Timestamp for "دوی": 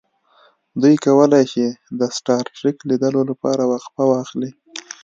0.81-0.95